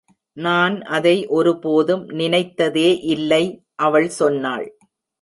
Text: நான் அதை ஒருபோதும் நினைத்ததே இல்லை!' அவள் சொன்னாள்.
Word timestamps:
நான் 0.37 0.81
அதை 0.81 1.13
ஒருபோதும் 1.27 2.03
நினைத்ததே 2.09 2.89
இல்லை!' 3.05 3.45
அவள் 3.75 4.09
சொன்னாள். 4.19 4.67